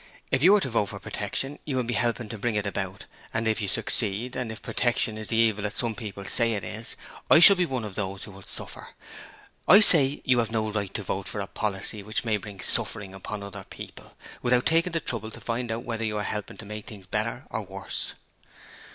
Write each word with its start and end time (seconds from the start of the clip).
If 0.31 0.41
you 0.41 0.59
vote 0.59 0.85
for 0.87 0.97
Protection 0.97 1.59
you 1.63 1.75
will 1.75 1.83
be 1.83 1.93
helping 1.93 2.27
to 2.29 2.37
bring 2.39 2.55
it 2.55 2.65
about, 2.65 3.05
and 3.35 3.47
if 3.47 3.61
you 3.61 3.67
succeed, 3.67 4.35
and 4.35 4.51
if 4.51 4.63
Protection 4.63 5.15
is 5.15 5.27
the 5.27 5.35
evil 5.37 5.61
that 5.61 5.73
some 5.73 5.93
people 5.93 6.25
say 6.25 6.53
is 6.55 6.63
is, 6.63 6.95
I 7.29 7.39
shall 7.39 7.55
be 7.55 7.67
one 7.67 7.83
of 7.83 7.93
those 7.93 8.23
who 8.23 8.31
will 8.31 8.41
suffer. 8.41 8.87
I 9.67 9.79
say 9.79 10.23
you 10.25 10.39
have 10.39 10.49
no 10.49 10.71
right 10.71 10.91
to 10.95 11.03
vote 11.03 11.27
for 11.27 11.39
a 11.39 11.45
policy 11.45 12.01
which 12.01 12.25
may 12.25 12.37
bring 12.37 12.61
suffering 12.61 13.13
upon 13.13 13.43
other 13.43 13.67
people, 13.69 14.17
without 14.41 14.65
taking 14.65 14.93
the 14.93 14.99
trouble 15.01 15.29
to 15.29 15.39
find 15.39 15.71
out 15.71 15.83
whether 15.83 16.03
you 16.03 16.17
are 16.17 16.23
helping 16.23 16.57
to 16.57 16.65
make 16.65 16.87
things 16.87 17.05
better 17.05 17.45
or 17.51 17.61
worse.' 17.61 18.13